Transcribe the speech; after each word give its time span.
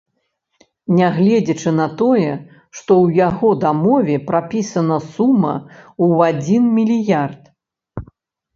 Нягледзячы 0.99 1.69
на 1.79 1.85
тое, 1.99 2.31
што 2.79 2.91
ў 3.03 3.21
яго 3.27 3.51
дамове 3.65 4.17
прапісана 4.31 4.97
сума 5.13 5.53
ў 5.59 6.07
адзін 6.33 6.63
мільярд. 6.83 7.41